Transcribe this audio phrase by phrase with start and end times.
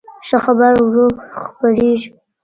[0.27, 1.07] ښه خبر ورو
[1.41, 2.09] خپرېږي